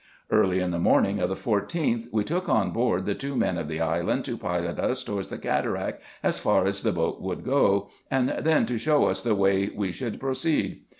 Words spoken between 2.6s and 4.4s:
board the two men of the island, to